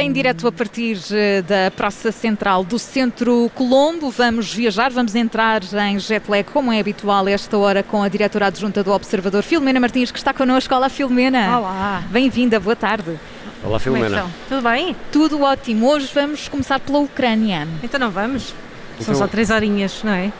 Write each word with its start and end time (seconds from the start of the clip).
em 0.00 0.10
direto 0.12 0.48
a 0.48 0.52
partir 0.52 0.98
eh, 1.12 1.42
da 1.42 1.70
Praça 1.70 2.10
Central 2.10 2.64
do 2.64 2.78
Centro 2.78 3.50
Colombo. 3.54 4.10
Vamos 4.10 4.52
viajar, 4.52 4.90
vamos 4.90 5.14
entrar 5.14 5.62
em 5.90 5.98
jet 5.98 6.28
lag, 6.30 6.44
como 6.50 6.72
é 6.72 6.80
habitual 6.80 7.28
esta 7.28 7.56
hora, 7.58 7.82
com 7.82 8.02
a 8.02 8.08
diretora 8.08 8.46
adjunta 8.46 8.82
do 8.82 8.90
Observador, 8.92 9.42
Filomena 9.42 9.78
Martins, 9.78 10.10
que 10.10 10.18
está 10.18 10.32
connosco. 10.32 10.74
Olá, 10.74 10.88
Filomena. 10.88 11.58
Olá. 11.58 12.02
Bem-vinda, 12.10 12.58
boa 12.58 12.74
tarde. 12.76 13.18
Olá, 13.62 13.78
Filomena. 13.78 14.24
Tudo 14.48 14.62
bem? 14.62 14.96
Tudo 15.12 15.42
ótimo. 15.42 15.86
Hoje 15.90 16.10
vamos 16.14 16.48
começar 16.48 16.80
pela 16.80 16.98
Ucrânia. 16.98 17.68
Então 17.82 18.00
não 18.00 18.10
vamos? 18.10 18.54
Então- 18.94 19.06
São 19.06 19.14
só 19.14 19.26
três 19.26 19.50
horinhas, 19.50 20.02
não 20.02 20.12
é? 20.12 20.32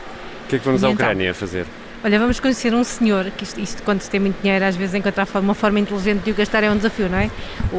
O 0.45 0.49
que 0.49 0.57
é 0.57 0.59
que 0.59 0.65
vamos 0.65 0.83
E 0.83 0.87
à 0.87 0.91
então? 0.91 1.07
Ucrânia 1.07 1.35
fazer? 1.35 1.67
Olha, 2.03 2.19
vamos 2.19 2.41
conhecer 2.41 2.73
um 2.75 2.83
senhor, 2.83 3.27
que 3.37 3.45
isto, 3.45 3.61
isto 3.61 3.83
quando 3.83 4.01
se 4.01 4.09
tem 4.09 4.19
muito 4.19 4.41
dinheiro, 4.41 4.65
às 4.65 4.75
vezes 4.75 4.95
encontrar 4.95 5.29
uma 5.35 5.53
forma 5.55 5.79
inteligente 5.81 6.23
de 6.23 6.31
o 6.31 6.35
gastar 6.35 6.65
é 6.65 6.71
um 6.71 6.77
desafio, 6.77 7.11
não 7.11 7.19
é? 7.19 7.31
O, 7.71 7.77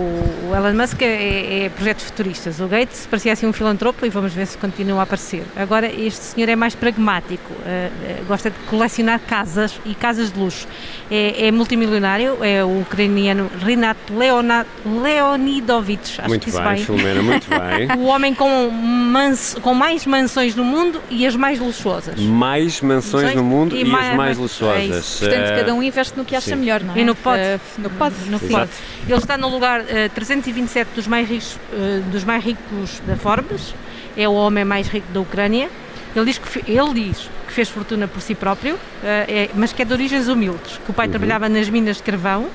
o 0.52 0.56
Elon 0.56 0.76
Musk 0.80 1.02
é, 1.02 1.06
é- 1.06 1.64
é 1.66 1.70
projetos 1.70 2.06
futuristas. 2.06 2.60
O 2.60 2.68
Gates 2.68 3.08
parecia 3.10 3.34
assim 3.34 3.48
um 3.48 3.54
filantropo 3.54 4.06
e 4.06 4.10
vamos 4.10 4.32
ver 4.32 4.46
se 4.46 4.58
continua 4.60 5.00
a 5.00 5.04
aparecer. 5.04 5.44
Agora, 5.56 5.88
este 5.92 6.24
senhor 6.24 6.48
é 6.50 6.56
mais 6.56 6.76
pragmático, 6.76 7.52
eh, 7.66 7.90
eh, 8.06 8.22
gosta 8.28 8.52
de 8.52 8.58
colecionar 8.70 9.20
casas 9.22 9.80
e 9.86 9.96
casas 9.96 10.32
de 10.32 10.40
luxo. 10.40 10.68
É, 11.10 11.48
é 11.48 11.52
multimilionário, 11.52 12.38
é 12.44 12.64
o 12.64 12.82
ucraniano 12.82 13.50
Rinat 13.66 13.98
Leonard, 14.16 14.70
Leonidovich, 14.86 16.20
acho 16.22 16.30
muito 16.30 16.46
que 16.46 16.52
disse 16.52 16.62
bem. 16.62 16.78
Filomena, 16.78 17.24
muito 17.24 17.48
bem. 17.50 17.88
O 17.98 18.06
homem 18.06 18.34
com, 18.36 18.70
mans- 18.70 19.58
com 19.62 19.74
mais 19.74 20.06
mansões 20.06 20.56
no 20.56 20.64
mundo 20.64 21.02
e 21.10 21.26
as 21.26 21.36
mais 21.36 21.60
luxuosas. 21.60 22.20
Mais 22.20 22.82
mansões 22.82 23.24
Mansões 23.24 23.36
no 23.36 23.44
mundo 23.44 23.76
e 23.76 23.82
e, 23.82 23.86
mais- 23.86 24.11
as 24.12 24.18
mais 24.18 24.38
é 24.38 24.42
luxuosas. 24.42 24.98
isso. 25.06 25.20
Portanto, 25.20 25.56
cada 25.56 25.74
um 25.74 25.84
investe 25.84 26.18
no 26.18 26.26
que 26.26 26.36
acha 26.36 26.50
sim. 26.52 26.56
melhor, 26.56 26.84
não 26.84 26.96
é? 26.96 27.00
E 27.00 27.04
no 27.06 27.16
que 27.16 27.22
pode. 27.22 27.42
Eh, 27.42 27.60
no 27.78 27.90
que 27.90 27.96
pode. 27.98 28.16
No 28.30 28.40
pode. 28.40 28.70
Ele 29.08 29.18
está 29.18 29.38
no 29.38 29.48
lugar 29.50 29.84
eh, 29.88 30.10
327 30.10 30.90
dos 30.96 31.08
mais, 31.08 31.28
ricos, 31.28 31.58
eh, 31.74 32.02
dos 32.12 32.24
mais 32.24 32.44
ricos 32.44 33.02
da 33.08 33.16
Forbes, 33.16 33.74
é 34.18 34.28
o 34.28 34.34
homem 34.34 34.64
mais 34.66 34.88
rico 34.88 35.08
da 35.14 35.20
Ucrânia. 35.22 35.70
Ele 36.16 36.26
diz 36.26 36.38
que, 36.38 36.72
ele 36.72 36.94
diz 36.94 37.30
que 37.48 37.54
fez 37.54 37.70
fortuna 37.70 38.08
por 38.08 38.22
si 38.22 38.36
próprio, 38.36 38.78
é- 39.02 39.50
mas 39.56 39.72
que 39.72 39.82
é 39.82 39.86
de 39.86 39.94
origens 39.94 40.28
humildes, 40.28 40.78
que 40.84 40.92
o 40.92 40.94
pai 40.94 41.08
trabalhava 41.08 41.48
nas 41.48 41.70
minas 41.70 41.98
de 41.98 42.04
carvão 42.04 42.50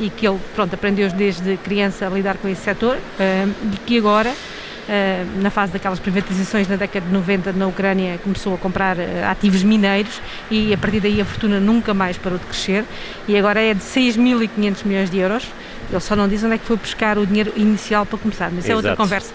e 0.00 0.08
que 0.08 0.26
ele 0.26 0.38
pronto, 0.54 0.74
aprendeu 0.74 1.10
desde 1.10 1.58
criança 1.58 2.06
a 2.06 2.10
lidar 2.10 2.38
com 2.38 2.48
esse 2.48 2.62
setor 2.62 2.96
e 3.20 3.76
que 3.84 3.98
agora, 3.98 4.32
na 5.40 5.50
fase 5.50 5.72
daquelas 5.72 5.98
privatizações 5.98 6.68
na 6.68 6.76
década 6.76 7.06
de 7.06 7.12
90 7.12 7.52
na 7.52 7.66
Ucrânia, 7.66 8.18
começou 8.22 8.54
a 8.54 8.58
comprar 8.58 8.98
eh, 8.98 9.24
ativos 9.24 9.62
mineiros 9.62 10.20
e 10.50 10.72
a 10.74 10.78
partir 10.78 11.00
daí 11.00 11.20
a 11.20 11.24
fortuna 11.24 11.60
nunca 11.60 11.94
mais 11.94 12.16
parou 12.16 12.38
de 12.38 12.44
crescer 12.44 12.84
e 13.28 13.36
agora 13.36 13.60
é 13.60 13.74
de 13.74 13.80
6.500 13.80 14.84
milhões 14.84 15.10
de 15.10 15.18
euros. 15.18 15.46
Ele 15.90 16.00
só 16.00 16.16
não 16.16 16.26
diz 16.26 16.42
onde 16.42 16.54
é 16.54 16.58
que 16.58 16.64
foi 16.64 16.76
buscar 16.76 17.18
o 17.18 17.26
dinheiro 17.26 17.52
inicial 17.54 18.06
para 18.06 18.18
começar, 18.18 18.50
mas 18.50 18.64
isso 18.64 18.72
é 18.72 18.74
outra 18.74 18.90
Exato. 18.92 19.02
conversa. 19.02 19.32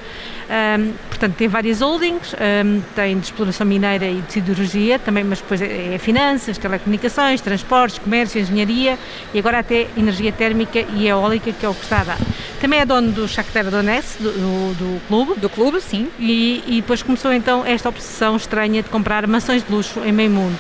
Ahm, 0.49 0.93
portanto, 1.09 1.35
tem 1.35 1.47
várias 1.47 1.81
holdings, 1.81 2.33
ahm, 2.33 2.81
tem 2.95 3.19
de 3.19 3.25
exploração 3.25 3.67
mineira 3.67 4.07
e 4.07 4.21
de 4.21 4.33
siderurgia, 4.33 4.97
também, 4.97 5.23
mas 5.23 5.39
depois 5.39 5.61
é, 5.61 5.95
é 5.95 5.97
finanças, 5.97 6.57
telecomunicações, 6.57 7.41
transportes, 7.41 7.99
comércio, 7.99 8.41
engenharia 8.41 8.97
e 9.33 9.39
agora 9.39 9.59
até 9.59 9.87
energia 9.95 10.31
térmica 10.31 10.79
e 10.79 11.07
eólica, 11.07 11.51
que 11.51 11.65
é 11.65 11.69
o 11.69 11.75
que 11.75 11.83
está 11.83 12.01
a 12.01 12.03
dar. 12.05 12.17
Também 12.59 12.79
é 12.79 12.85
dono 12.85 13.11
do 13.11 13.27
Shakhtar 13.27 13.69
Donetsk, 13.69 14.19
do, 14.19 14.31
do, 14.31 14.73
do 14.73 15.01
clube, 15.07 15.39
Do 15.39 15.49
clube, 15.49 15.79
sim. 15.79 16.07
e, 16.19 16.63
e 16.65 16.81
depois 16.81 17.03
começou 17.03 17.31
então 17.31 17.63
esta 17.65 17.89
obsessão 17.89 18.35
estranha 18.35 18.81
de 18.81 18.89
comprar 18.89 19.27
mansões 19.27 19.63
de 19.63 19.71
luxo 19.71 20.03
em 20.03 20.11
meio 20.11 20.31
mundo. 20.31 20.57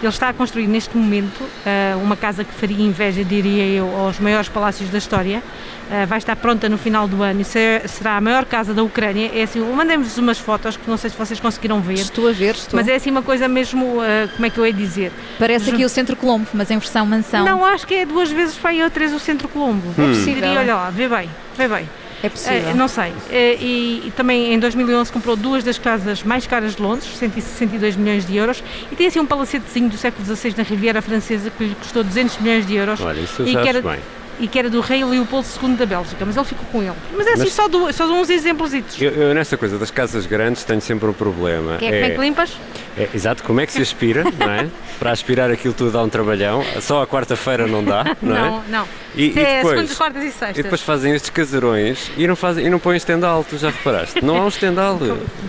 Ele 0.00 0.08
está 0.08 0.28
a 0.28 0.32
construir 0.32 0.66
neste 0.66 0.96
momento 0.96 1.42
ah, 1.66 1.96
uma 2.02 2.16
casa 2.16 2.44
que 2.44 2.52
faria 2.52 2.84
inveja, 2.84 3.24
diria 3.24 3.64
eu, 3.66 3.86
aos 3.96 4.18
maiores 4.18 4.48
palácios 4.48 4.90
da 4.90 4.98
história. 4.98 5.42
Ah, 5.90 6.04
vai 6.06 6.18
estar 6.18 6.34
pronta 6.36 6.68
no 6.68 6.76
final 6.78 7.06
do 7.08 7.22
ano 7.22 7.40
e 7.40 7.44
ser- 7.44 7.88
será 7.88 8.16
a 8.16 8.20
maior 8.20 8.44
casa 8.44 8.72
da 8.74 8.82
Ucrânia. 8.82 9.30
É 9.34 9.42
assim, 9.42 9.60
mandem-vos 9.60 10.16
umas 10.18 10.38
fotos 10.38 10.76
que 10.76 10.88
não 10.90 10.96
sei 10.96 11.10
se 11.10 11.16
vocês 11.16 11.38
conseguiram 11.40 11.80
ver. 11.80 11.94
Estou 11.94 12.28
a 12.28 12.32
ver, 12.32 12.54
estou. 12.54 12.78
Mas 12.78 12.88
é 12.88 12.94
assim 12.96 13.10
uma 13.10 13.22
coisa 13.22 13.46
mesmo, 13.48 14.00
ah, 14.00 14.28
como 14.34 14.44
é 14.46 14.50
que 14.50 14.58
eu 14.58 14.66
ia 14.66 14.72
dizer? 14.72 15.12
Parece 15.38 15.70
aqui 15.70 15.84
o 15.84 15.88
Centro 15.88 16.16
Colombo, 16.16 16.46
mas 16.54 16.70
em 16.70 16.78
versão 16.78 17.06
mansão. 17.06 17.44
Não, 17.44 17.64
acho 17.64 17.86
que 17.86 17.94
é 17.94 18.04
duas 18.06 18.30
vezes 18.30 18.56
para 18.56 18.70
aí 18.70 18.82
ou 18.82 18.90
três 18.90 19.12
o 19.12 19.18
Centro 19.18 19.48
Colombo. 19.48 19.86
Hum. 19.98 20.04
É 20.04 20.08
possível. 20.08 20.52
E 20.52 20.56
olha 20.58 20.74
lá, 20.74 20.90
vê 20.90 21.08
bem, 21.08 21.30
vê 21.56 21.68
bem. 21.68 21.88
É 22.22 22.28
possível. 22.28 22.70
Eh, 22.70 22.74
não 22.74 22.88
sei. 22.88 23.12
Eh, 23.30 23.56
e, 23.60 24.02
e 24.06 24.12
também 24.16 24.52
em 24.54 24.58
2011 24.58 25.12
comprou 25.12 25.36
duas 25.36 25.62
das 25.64 25.78
casas 25.78 26.22
mais 26.22 26.46
caras 26.46 26.74
de 26.76 26.82
Londres, 26.82 27.08
162 27.18 27.96
milhões 27.96 28.26
de 28.26 28.36
euros, 28.36 28.62
e 28.90 28.96
tem 28.96 29.06
assim 29.06 29.20
um 29.20 29.26
palacetezinho 29.26 29.88
do 29.88 29.96
século 29.96 30.24
XVI 30.24 30.54
na 30.56 30.62
Riviera 30.62 31.02
Francesa 31.02 31.50
que 31.50 31.64
lhe 31.64 31.74
custou 31.74 32.02
200 32.04 32.38
milhões 32.38 32.66
de 32.66 32.74
euros 32.76 33.00
Olha, 33.00 33.20
isso 33.20 33.42
e, 33.42 33.50
que 33.52 33.68
era, 33.68 33.82
bem. 33.82 33.98
e 34.40 34.48
que 34.48 34.58
era 34.58 34.70
do 34.70 34.80
rei 34.80 35.04
Leopoldo 35.04 35.46
II 35.62 35.74
da 35.76 35.86
Bélgica, 35.86 36.24
mas 36.24 36.36
ele 36.36 36.46
ficou 36.46 36.64
com 36.72 36.82
ele. 36.82 36.94
Mas 37.16 37.26
é 37.26 37.32
assim, 37.32 37.42
Mas- 37.44 37.52
só, 37.52 37.68
duas, 37.68 37.94
só 37.94 38.06
uns 38.06 38.30
exemplos. 38.30 38.72
Eu, 39.00 39.10
eu, 39.10 39.34
nessa 39.34 39.56
coisa 39.56 39.78
das 39.78 39.90
casas 39.90 40.26
grandes 40.26 40.64
tenho 40.64 40.80
sempre 40.80 41.08
um 41.08 41.12
problema. 41.12 41.76
Que 41.78 41.86
é, 41.86 41.90
como 41.90 42.04
é 42.04 42.10
que 42.10 42.20
limpas? 42.20 42.52
É- 42.96 43.08
exato, 43.14 43.42
como 43.42 43.60
é 43.60 43.66
que 43.66 43.72
se 43.72 43.82
aspira, 43.82 44.24
não 44.24 44.50
é? 44.50 44.68
Para 44.98 45.10
aspirar 45.10 45.50
aquilo 45.50 45.74
tudo 45.74 45.90
dá 45.92 46.02
um 46.02 46.08
trabalhão. 46.08 46.64
Só 46.80 47.02
a 47.02 47.06
quarta-feira 47.06 47.66
não 47.66 47.82
dá, 47.84 48.04
não, 48.22 48.34
Não, 48.34 48.58
é? 48.58 48.62
não. 48.68 48.88
E, 49.16 49.26
e 49.28 49.38
é 49.38 49.56
depois, 49.56 49.74
segundas, 49.76 49.96
quartas 49.96 50.22
e 50.24 50.26
sextas. 50.32 50.58
e 50.58 50.62
depois 50.64 50.80
fazem 50.80 51.12
estes 51.14 51.30
casarões 51.30 52.10
e 52.16 52.26
não, 52.26 52.34
fazem, 52.34 52.66
e 52.66 52.70
não 52.70 52.80
põem 52.80 52.96
estendal, 52.96 53.44
tu 53.48 53.56
já 53.56 53.70
reparaste? 53.70 54.24
Não 54.24 54.36
há 54.36 54.44
um 54.44 54.48
estendal. 54.48 54.98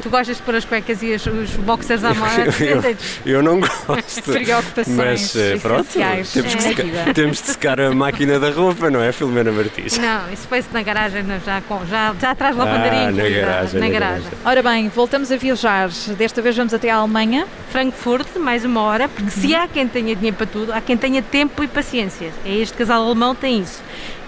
Tu 0.04 0.10
gostas 0.10 0.38
de 0.38 0.44
pôr 0.44 0.56
as 0.56 0.66
cuecas 0.66 1.02
e 1.02 1.14
os, 1.14 1.26
os 1.26 1.50
boxers 1.58 2.04
à 2.04 2.14
mão? 2.14 2.28
Eu, 2.60 2.82
eu, 2.82 2.98
eu 3.26 3.44
não 3.44 3.60
gosto. 3.60 4.22
Preocupações 4.24 4.96
Mas 4.96 5.36
eh, 5.36 5.58
pronto, 5.62 5.88
temos 5.92 6.30
que, 6.56 6.62
secar, 6.62 6.84
vida. 6.86 7.14
temos 7.14 7.42
de 7.42 7.48
secar 7.48 7.82
a 7.82 7.92
máquina 7.92 8.40
da 8.40 8.50
roupa, 8.52 8.90
não 8.92 9.02
é, 9.02 9.12
Filomena 9.12 9.52
Martins? 9.52 9.98
Não, 9.98 10.32
isso 10.32 10.48
foi-se 10.48 10.68
na 10.72 10.84
garagem, 10.84 11.24
não, 11.24 11.40
já, 11.40 11.60
com, 11.62 11.84
já, 11.88 12.14
já 12.22 12.32
atrás 12.32 12.56
da 12.56 12.62
Ah, 12.64 12.66
lavandaria 12.66 13.12
na 13.12 13.30
garagem, 13.30 13.80
na 13.80 13.86
na 13.88 13.92
garagem. 13.92 14.24
garagem. 14.24 14.32
Ora 14.46 14.62
bem, 14.64 14.90
voltamos 14.90 15.32
a 15.32 15.38
viajar. 15.38 15.90
Desta 16.18 16.40
vez 16.42 16.56
vamos 16.56 16.74
até 16.74 16.90
a 16.92 16.98
Alemanha. 16.98 17.35
Frankfurt, 17.70 18.38
mais 18.38 18.64
uma 18.64 18.82
hora, 18.82 19.10
porque 19.10 19.32
se 19.32 19.54
há 19.54 19.68
quem 19.68 19.88
tenha 19.88 20.16
dinheiro 20.16 20.38
para 20.38 20.46
tudo, 20.46 20.72
há 20.72 20.80
quem 20.80 20.96
tenha 20.96 21.22
tempo 21.22 21.64
e 21.64 21.68
paciência. 21.68 22.32
É 22.46 22.54
este 22.56 22.78
casal 22.78 23.04
alemão 23.04 23.36
tem 23.36 23.60
isso. 23.60 23.84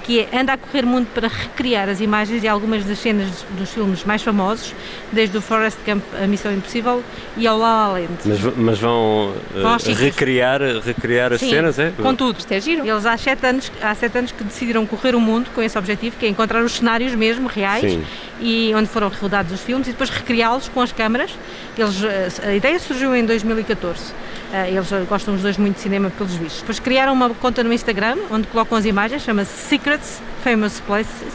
Que 0.08 0.22
é, 0.22 0.40
anda 0.40 0.54
a 0.54 0.58
correr 0.58 0.86
mundo 0.86 1.06
para 1.14 1.28
recriar 1.28 1.90
as 1.90 2.00
imagens 2.00 2.40
de 2.42 2.48
algumas 2.48 2.86
das 2.86 2.98
cenas 2.98 3.46
dos 3.58 3.70
filmes 3.72 4.06
mais 4.06 4.24
famosos, 4.24 4.74
desde 5.12 5.38
o 5.38 5.42
Forrest 5.42 5.78
Gump, 5.86 6.02
A 6.24 6.26
Missão 6.26 6.54
Impossível 6.54 7.04
e 7.36 7.46
ao 7.46 7.58
La 7.58 7.88
La 7.90 7.94
Land. 7.94 8.14
Mas, 8.24 8.40
mas 8.56 8.80
vão 8.80 9.34
sítios. 9.80 10.00
recriar, 10.00 10.62
recriar 10.84 11.34
as 11.34 11.42
Sim, 11.42 11.50
cenas, 11.50 11.78
é? 11.78 11.92
Com 12.02 12.16
tudo. 12.16 12.40
Isto 12.40 12.52
é 12.54 12.62
giro. 12.62 12.88
Eles 12.88 13.06
há 13.06 13.18
sete, 13.18 13.46
anos, 13.46 13.70
há 13.82 13.94
sete 13.94 14.18
anos 14.18 14.32
que 14.32 14.44
decidiram 14.46 14.86
correr 14.86 15.14
o 15.14 15.20
mundo 15.20 15.50
com 15.54 15.62
esse 15.62 15.78
objetivo, 15.78 16.16
que 16.18 16.26
é 16.26 16.30
encontrar 16.30 16.64
os 16.64 16.78
cenários 16.78 17.14
mesmo 17.14 17.48
reais 17.50 17.92
Sim. 17.92 18.04
e 18.40 18.72
onde 18.74 18.88
foram 18.88 19.10
rodados 19.10 19.52
os 19.52 19.60
filmes 19.60 19.90
e 19.90 19.92
depois 19.92 20.10
recriá-los 20.10 20.70
com 20.70 20.80
as 20.80 20.94
câmaras. 20.94 21.32
Eles, 21.78 22.02
eh, 22.02 22.30
a 22.48 22.56
ideia 22.56 22.80
surgiu 22.80 23.14
em 23.14 23.26
2014. 23.26 24.14
Eh, 24.54 24.72
Eles 24.72 24.90
gostam 25.10 25.34
os 25.36 25.42
dois 25.42 25.58
muito 25.58 25.76
de 25.76 25.82
cinema 25.82 26.10
pelos 26.10 26.34
vistos. 26.36 26.62
Depois 26.62 26.80
criaram 26.80 27.14
uma 27.14 27.30
conta 27.32 27.64
no 27.64 27.74
Instagram 27.74 28.18
onde 28.32 28.48
colocam 28.48 28.78
as 28.78 28.86
imagens, 28.86 29.22
chama-se 29.24 29.52
Secrets 29.68 30.22
Famous 30.44 30.80
Places. 30.80 31.34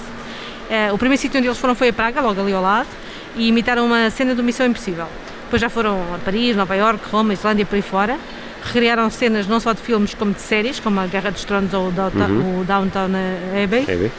Eh, 0.71 0.91
O 0.93 0.99
primeiro 0.99 1.21
sítio 1.21 1.39
onde 1.39 1.49
eles 1.49 1.59
foram 1.59 1.75
foi 1.75 1.89
a 1.89 1.93
Praga, 1.93 2.21
logo 2.21 2.41
ali 2.41 2.53
ao 2.53 2.63
lado, 2.63 2.89
e 3.37 3.49
imitaram 3.49 3.85
uma 3.87 4.09
cena 4.11 4.35
do 4.35 4.43
Missão 4.43 4.67
Impossível. 4.67 5.07
Depois 5.45 5.61
já 5.61 5.69
foram 5.69 6.01
a 6.15 6.19
Paris, 6.19 6.57
Nova 6.57 6.75
Iorque, 6.75 7.09
Roma, 7.11 7.35
Islândia, 7.35 7.67
por 7.67 7.77
aí 7.77 7.83
fora. 7.83 8.19
Recriaram 8.65 9.11
cenas 9.11 9.47
não 9.47 9.59
só 9.61 9.73
de 9.73 9.81
filmes 9.83 10.15
como 10.15 10.33
de 10.33 10.41
séries, 10.41 10.79
como 10.81 10.99
a 11.01 11.07
Guerra 11.07 11.31
dos 11.31 11.45
Tronos 11.45 11.75
ou 11.75 11.89
o 11.89 11.91
Downtown, 11.91 12.61
o 12.61 12.65
Downtown 12.65 13.11
Abbey. 13.63 13.85
Bem? 13.85 14.13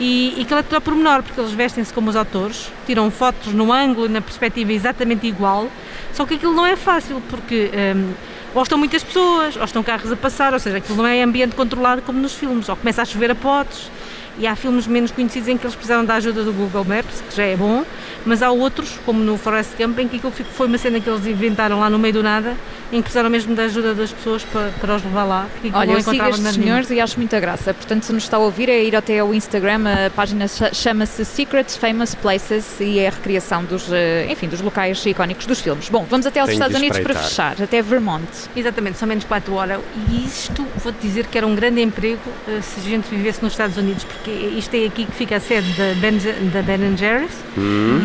E, 0.00 0.34
e 0.38 0.42
aquilo 0.42 0.58
é 0.58 0.62
tudo 0.62 0.76
a 0.76 0.80
pormenor, 0.80 1.22
porque 1.22 1.38
eles 1.38 1.52
vestem-se 1.52 1.92
como 1.92 2.08
os 2.10 2.16
atores, 2.16 2.72
tiram 2.86 3.10
fotos 3.10 3.52
no 3.52 3.70
ângulo 3.70 4.06
e 4.06 4.08
na 4.08 4.20
perspectiva 4.22 4.72
exatamente 4.72 5.26
igual, 5.26 5.68
só 6.14 6.24
que 6.24 6.34
aquilo 6.34 6.54
não 6.54 6.66
é 6.66 6.74
fácil, 6.74 7.22
porque 7.28 7.70
hum, 7.94 8.12
ou 8.54 8.62
estão 8.62 8.78
muitas 8.78 9.02
pessoas, 9.02 9.56
ou 9.56 9.64
estão 9.64 9.82
carros 9.82 10.12
a 10.12 10.16
passar, 10.16 10.52
ou 10.52 10.58
seja, 10.58 10.76
aquilo 10.76 10.98
não 10.98 11.06
é 11.06 11.22
ambiente 11.22 11.54
controlado 11.54 12.02
como 12.02 12.18
nos 12.20 12.34
filmes, 12.34 12.68
ou 12.68 12.76
começa 12.76 13.02
a 13.02 13.04
chover 13.04 13.30
a 13.30 13.34
potes, 13.34 13.90
e 14.38 14.46
há 14.46 14.56
filmes 14.56 14.86
menos 14.86 15.10
conhecidos 15.10 15.48
em 15.48 15.56
que 15.56 15.64
eles 15.64 15.74
precisaram 15.74 16.04
da 16.04 16.14
ajuda 16.14 16.42
do 16.42 16.52
Google 16.52 16.84
Maps, 16.84 17.22
que 17.28 17.36
já 17.36 17.44
é 17.44 17.56
bom, 17.56 17.84
mas 18.24 18.42
há 18.42 18.50
outros, 18.50 18.98
como 19.04 19.22
no 19.22 19.36
Forest 19.36 19.76
Gump, 19.76 19.98
em 19.98 20.08
que 20.08 20.18
foi 20.20 20.66
uma 20.66 20.78
cena 20.78 21.00
que 21.00 21.08
eles 21.08 21.26
inventaram 21.26 21.80
lá 21.80 21.90
no 21.90 21.98
meio 21.98 22.14
do 22.14 22.22
nada, 22.22 22.56
em 22.92 22.96
que 22.96 23.02
precisaram 23.04 23.30
mesmo 23.30 23.54
da 23.54 23.62
ajuda 23.64 23.94
das 23.94 24.12
pessoas 24.12 24.44
para, 24.44 24.68
para 24.80 24.96
os 24.96 25.02
levar 25.04 25.24
lá, 25.24 25.46
aquilo 25.56 25.76
Olha, 25.76 25.92
eu 25.92 26.02
sigo 26.02 26.24
estes 26.28 26.54
senhores 26.54 26.90
e 26.90 27.00
acho 27.00 27.16
muita 27.18 27.40
graça. 27.40 27.72
Portanto, 27.72 28.04
se 28.04 28.12
nos 28.12 28.22
está 28.24 28.36
a 28.36 28.40
ouvir, 28.40 28.68
é 28.68 28.84
ir 28.84 28.94
até 28.94 29.18
ao 29.18 29.32
Instagram, 29.34 29.84
a 30.06 30.10
página 30.10 30.46
cha- 30.46 30.72
chama-se 30.74 31.24
Secrets 31.24 31.76
Famous 31.76 32.14
Places 32.14 32.78
e 32.80 32.98
é 32.98 33.08
a 33.08 33.10
recriação 33.10 33.64
dos, 33.64 33.90
eh, 33.90 34.26
enfim, 34.30 34.46
dos 34.46 34.60
locais 34.60 35.04
icónicos 35.06 35.46
dos 35.46 35.60
filmes. 35.60 35.88
Bom, 35.88 36.06
vamos 36.08 36.26
até 36.26 36.40
aos 36.40 36.48
Tenho 36.48 36.56
Estados 36.58 36.76
Unidos 36.76 36.98
para 36.98 37.14
fechar, 37.14 37.56
até 37.62 37.80
Vermont. 37.80 38.28
Exatamente, 38.54 38.98
são 38.98 39.08
menos 39.08 39.24
4 39.24 39.54
horas. 39.54 39.80
E 40.10 40.26
isto, 40.26 40.66
vou-te 40.76 40.98
dizer 41.00 41.26
que 41.26 41.38
era 41.38 41.46
um 41.46 41.54
grande 41.54 41.80
emprego 41.80 42.20
eh, 42.46 42.60
se 42.60 42.80
a 42.80 42.82
gente 42.82 43.08
vivesse 43.08 43.42
nos 43.42 43.54
Estados 43.54 43.76
Unidos, 43.78 44.04
porque 44.04 44.30
isto 44.30 44.74
é 44.74 44.84
aqui 44.84 45.06
que 45.06 45.12
fica 45.12 45.36
a 45.36 45.40
sede 45.40 45.72
da 45.72 45.94
Ben, 45.94 46.18
da 46.52 46.60
ben 46.62 46.96
Jerry's 46.96 47.32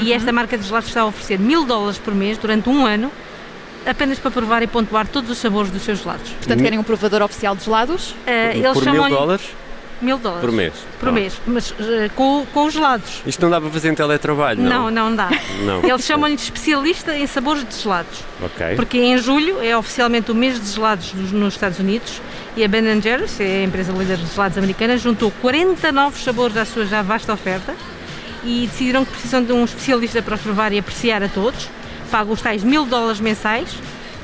e 0.01 0.13
esta 0.13 0.31
marca 0.31 0.57
de 0.57 0.65
gelados 0.65 0.87
está 0.87 1.01
a 1.01 1.05
oferecer 1.05 1.37
mil 1.39 1.65
dólares 1.65 1.97
por 1.97 2.13
mês 2.15 2.37
durante 2.37 2.69
um 2.69 2.85
ano 2.85 3.11
apenas 3.89 4.19
para 4.19 4.31
provar 4.31 4.61
e 4.63 4.67
pontuar 4.67 5.07
todos 5.07 5.29
os 5.29 5.37
sabores 5.37 5.71
dos 5.71 5.81
seus 5.83 5.99
gelados. 5.99 6.29
Portanto, 6.31 6.61
querem 6.61 6.77
um 6.79 6.83
provador 6.83 7.21
oficial 7.21 7.55
de 7.55 7.63
gelados? 7.65 8.15
Eh, 8.25 8.57
eles 8.57 8.73
Por 8.73 8.85
mil 8.85 9.09
dólares? 9.09 9.45
Mil 9.99 10.17
dólares. 10.19 10.41
Por 10.41 10.51
mês. 10.51 10.73
Por 10.99 11.09
Ah. 11.09 11.11
mês. 11.11 11.41
Mas 11.47 11.73
eh, 11.79 12.09
com, 12.15 12.45
com 12.53 12.65
os 12.65 12.73
gelados. 12.73 13.23
Isto 13.25 13.41
não 13.41 13.49
dá 13.49 13.59
para 13.59 13.69
fazer 13.71 13.89
em 13.89 13.95
teletrabalho, 13.95 14.61
Não, 14.61 14.91
não? 14.91 15.09
não, 15.09 15.15
dá. 15.15 15.29
Não. 15.65 15.83
Eles 15.83 16.05
chamam-lhe 16.05 16.35
de 16.35 16.41
especialista 16.43 17.17
em 17.17 17.25
sabores 17.25 17.67
de 17.67 17.75
gelados. 17.75 18.19
Ok. 18.43 18.75
Porque 18.75 18.99
em 18.99 19.17
julho 19.17 19.59
é 19.63 19.75
oficialmente 19.75 20.31
o 20.31 20.35
mês 20.35 20.59
de 20.61 20.67
gelados 20.71 21.13
nos, 21.13 21.31
nos 21.31 21.53
Estados 21.55 21.79
Unidos 21.79 22.21
e 22.55 22.63
a 22.63 22.67
Ben 22.67 23.01
Jerry's, 23.01 23.39
é 23.39 23.61
a 23.61 23.63
empresa 23.63 23.91
líder 23.91 24.17
de 24.17 24.27
gelados 24.27 24.57
americana, 24.57 24.97
juntou 24.97 25.31
40 25.41 25.91
novos 25.91 26.23
sabores 26.23 26.55
à 26.57 26.65
sua 26.65 26.85
já 26.85 27.01
vasta 27.01 27.33
oferta 27.33 27.73
e 28.43 28.67
decidiram 28.67 29.03
que 29.03 29.11
precisam 29.11 29.43
de 29.43 29.51
um 29.51 29.63
especialista 29.65 30.21
para 30.21 30.35
os 30.35 30.41
provar 30.41 30.71
e 30.73 30.77
apreciar 30.77 31.23
a 31.23 31.27
todos. 31.27 31.69
Pagam 32.11 32.33
os 32.33 32.41
tais 32.41 32.63
mil 32.63 32.85
dólares 32.85 33.19
mensais 33.19 33.69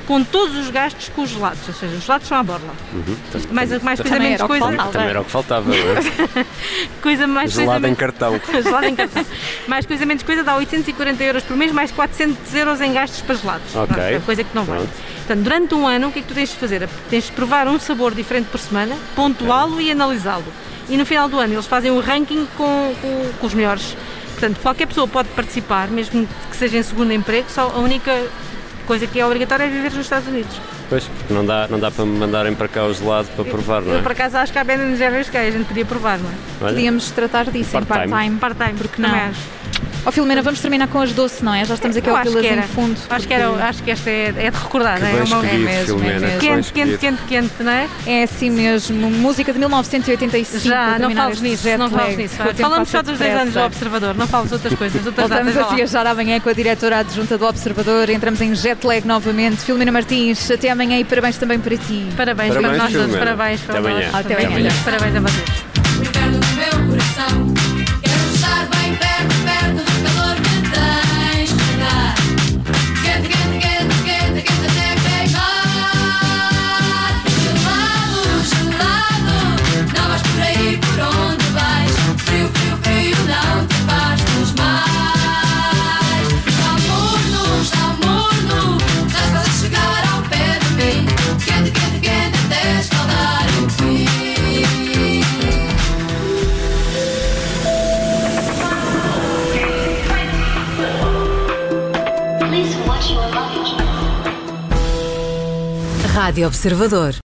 com 0.06 0.22
todos 0.22 0.54
os 0.58 0.68
gastos 0.68 1.08
com 1.08 1.22
os 1.22 1.30
gelados, 1.30 1.60
ou 1.66 1.72
seja, 1.72 1.96
os 1.96 2.04
gelados 2.04 2.28
são 2.28 2.36
à 2.36 2.42
borla. 2.42 2.74
Uhum. 2.92 3.16
Mais, 3.52 3.70
mais 3.82 3.98
coisa, 3.98 4.02
Também 4.14 4.20
menos 4.20 4.34
era 4.34 4.44
o 4.44 4.48
que 4.48 4.58
coisa. 4.58 4.64
faltava. 4.76 4.92
Também 4.92 5.08
era 5.08 5.20
o 5.20 5.24
que 5.24 5.30
faltava, 5.30 5.70
é? 5.74 6.44
Coisa 7.00 7.26
mais 7.26 7.50
coisa 7.54 7.60
Gelado 7.62 7.78
em 7.78 7.82
menos- 7.82 7.98
cartão. 7.98 8.40
gelado 8.62 8.86
em 8.86 8.94
cartão. 8.96 9.24
Mais 9.66 9.86
coisa, 9.86 10.04
menos 10.04 10.22
coisa, 10.22 10.44
dá 10.44 10.56
840 10.56 11.24
euros 11.24 11.42
por 11.44 11.56
mês, 11.56 11.72
mais 11.72 11.90
400 11.90 12.54
euros 12.54 12.80
em 12.82 12.92
gastos 12.92 13.22
para 13.22 13.34
gelados. 13.34 13.74
Ok. 13.74 13.86
Pronto, 13.86 14.00
é 14.00 14.18
coisa 14.20 14.44
que 14.44 14.54
não 14.54 14.64
vai. 14.64 14.76
Pronto. 14.76 14.92
Portanto, 15.26 15.42
durante 15.42 15.74
um 15.74 15.86
ano, 15.86 16.08
o 16.08 16.12
que 16.12 16.18
é 16.18 16.22
que 16.22 16.28
tu 16.28 16.34
tens 16.34 16.50
de 16.50 16.56
fazer? 16.56 16.86
Tens 17.08 17.24
de 17.24 17.32
provar 17.32 17.66
um 17.66 17.78
sabor 17.80 18.14
diferente 18.14 18.48
por 18.50 18.60
semana, 18.60 18.94
pontuá-lo 19.16 19.80
e 19.80 19.90
analisá-lo. 19.90 20.44
E 20.90 20.98
no 20.98 21.06
final 21.06 21.30
do 21.30 21.38
ano, 21.38 21.54
eles 21.54 21.64
fazem 21.66 21.90
um 21.90 21.98
ranking 22.00 22.46
com, 22.58 22.94
com- 23.00 23.30
com 23.40 23.46
os 23.46 23.54
melhores. 23.54 23.96
Portanto, 24.44 24.60
qualquer 24.62 24.86
pessoa 24.86 25.08
pode 25.08 25.28
participar, 25.30 25.88
mesmo 25.88 26.28
que 26.50 26.56
seja 26.56 26.76
em 26.76 26.82
segundo 26.82 27.10
emprego, 27.14 27.46
só 27.48 27.62
a 27.74 27.78
única 27.78 28.26
coisa 28.86 29.06
que 29.06 29.18
é 29.18 29.24
obrigatória 29.24 29.64
é 29.64 29.68
viver 29.68 29.90
nos 29.92 30.04
Estados 30.04 30.28
Unidos. 30.28 30.54
Pois, 30.90 31.04
porque 31.04 31.32
não 31.32 31.46
dá, 31.46 31.66
não 31.66 31.80
dá 31.80 31.90
para 31.90 32.04
me 32.04 32.18
mandarem 32.18 32.54
para 32.54 32.68
cá 32.68 32.84
o 32.84 32.92
gelado 32.92 33.26
para 33.34 33.44
provar, 33.46 33.80
não 33.80 33.92
Eu, 33.94 33.98
é? 34.00 34.02
por 34.02 34.12
acaso, 34.12 34.36
acho 34.36 34.52
que 34.52 34.58
há 34.58 34.64
Ben 34.64 34.94
Jerry's 34.96 35.30
que 35.30 35.38
a 35.38 35.50
gente 35.50 35.64
podia 35.64 35.86
provar, 35.86 36.18
não 36.18 36.28
é? 36.28 36.34
Olha, 36.60 36.74
Podíamos 36.74 37.10
tratar 37.10 37.46
disso 37.46 37.74
em 37.74 37.84
Part-time. 37.84 38.36
part-time. 38.38 38.74
Porque 38.76 39.00
não? 39.00 39.08
também 39.08 39.32
Ó 40.06 40.10
Filomena, 40.12 40.42
vamos 40.42 40.60
terminar 40.60 40.86
com 40.88 41.00
as 41.00 41.12
doces, 41.12 41.40
não 41.40 41.54
é? 41.54 41.64
Já 41.64 41.74
estamos 41.74 41.96
aqui 41.96 42.08
ao 42.10 42.20
pilazinho 42.20 42.52
era. 42.52 42.62
fundo. 42.64 42.98
Acho 43.08 43.26
que, 43.26 43.32
era, 43.34 43.48
acho 43.66 43.82
que 43.82 43.90
esta 43.90 44.10
é, 44.10 44.34
é 44.36 44.50
de 44.50 44.56
recordar, 44.58 44.96
que 44.96 45.02
não 45.02 45.08
é? 45.08 45.12
bem 45.12 45.20
É 45.20 45.24
uma- 45.24 45.36
é 45.36 45.40
escolhido, 45.46 45.64
mesmo, 45.64 45.68
é 45.70 45.84
Filomena, 45.84 46.20
mesmo. 46.20 46.40
Quente, 46.40 46.72
quente, 46.72 46.92
escolhido. 46.94 46.98
quente, 46.98 47.22
quente, 47.26 47.62
não 47.62 47.72
é? 47.72 47.88
É 48.06 48.22
assim 48.24 48.50
mesmo, 48.50 49.10
música 49.10 49.52
de 49.52 49.58
1985. 49.58 50.64
Já, 50.64 50.98
não 50.98 51.10
fales 51.10 51.40
nisso, 51.40 51.66
não 51.78 51.90
fales 51.90 52.16
nisso. 52.18 52.34
Falamos 52.56 52.88
só 52.88 53.02
dos 53.02 53.18
10 53.18 53.40
anos 53.40 53.54
do. 53.54 53.60
Observador, 53.60 54.14
não 54.14 54.26
fales 54.26 54.52
outras 54.52 54.74
coisas, 54.74 55.06
outras 55.06 55.28
Voltamos 55.28 55.54
datas. 55.54 55.72
a 55.72 55.74
viajar 55.74 56.06
amanhã 56.06 56.38
com 56.40 56.48
a 56.50 56.52
diretora 56.52 56.98
adjunta 56.98 57.38
do 57.38 57.46
Observador. 57.46 58.10
Entramos 58.10 58.40
em 58.42 58.54
jet 58.54 58.86
lag 58.86 59.06
novamente. 59.06 59.62
Filomena 59.62 59.90
Martins, 59.90 60.50
até 60.50 60.68
amanhã 60.70 60.98
e 60.98 61.04
parabéns 61.04 61.36
também 61.38 61.58
para 61.58 61.76
ti. 61.76 62.06
Parabéns, 62.16 62.54
Parabéns, 62.54 62.76
para 62.76 62.82
nós 62.84 62.92
todos, 62.92 63.16
parabéns 63.16 63.60
Até 63.62 63.72
para 63.72 63.78
amanhã. 63.78 64.10
nós. 64.12 64.14
Até 64.26 64.46
amanhã. 64.46 64.70
Parabéns 64.84 65.16
a 65.16 65.20
vocês. 65.20 65.63
Rádio 106.24 106.46
Observador. 106.46 107.16